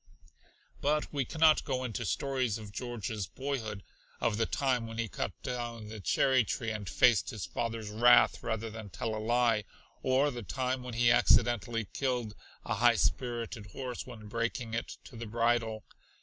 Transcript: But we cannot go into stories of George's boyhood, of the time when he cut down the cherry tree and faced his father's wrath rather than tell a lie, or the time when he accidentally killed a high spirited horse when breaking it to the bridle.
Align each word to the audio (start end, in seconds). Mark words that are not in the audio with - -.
But 0.81 1.13
we 1.13 1.25
cannot 1.25 1.63
go 1.63 1.83
into 1.83 2.07
stories 2.07 2.57
of 2.57 2.71
George's 2.71 3.27
boyhood, 3.27 3.83
of 4.19 4.37
the 4.37 4.47
time 4.47 4.87
when 4.87 4.97
he 4.97 5.07
cut 5.07 5.31
down 5.43 5.89
the 5.89 5.99
cherry 5.99 6.43
tree 6.43 6.71
and 6.71 6.89
faced 6.89 7.29
his 7.29 7.45
father's 7.45 7.91
wrath 7.91 8.41
rather 8.41 8.71
than 8.71 8.89
tell 8.89 9.15
a 9.15 9.21
lie, 9.23 9.63
or 10.01 10.31
the 10.31 10.41
time 10.41 10.81
when 10.81 10.95
he 10.95 11.11
accidentally 11.11 11.85
killed 11.85 12.33
a 12.65 12.73
high 12.73 12.95
spirited 12.95 13.67
horse 13.73 14.07
when 14.07 14.27
breaking 14.27 14.73
it 14.73 14.97
to 15.03 15.15
the 15.15 15.27
bridle. 15.27 15.83